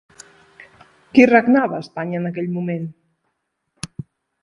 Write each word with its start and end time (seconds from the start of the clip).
Qui 1.17 1.27
regnava 1.33 1.79
a 1.81 1.83
Espanya 1.87 2.23
en 2.25 2.29
aquell 2.33 2.51
moment? 2.59 2.91